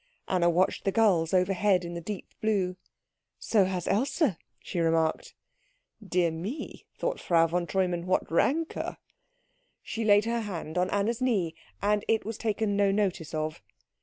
[0.27, 2.75] Anna watched the gulls overhead in the deep blue.
[3.37, 4.23] "So has Else,"
[4.57, 5.35] she remarked.
[6.03, 8.97] "Dear me," thought Frau von Treumann, "what rancour."
[9.83, 11.53] She laid her hand on Anna's knee,
[11.83, 13.61] and it was taken no notice of.